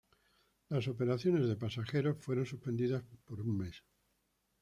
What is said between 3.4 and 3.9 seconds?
mes.